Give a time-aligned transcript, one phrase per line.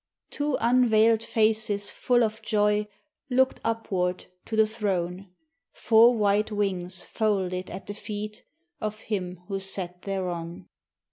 [0.31, 2.87] Two unveiled faces full of joy
[3.29, 5.27] looked upward to the Throne,
[5.73, 8.43] Four white wings folded at the feet
[8.79, 10.65] of Him who sat thereon!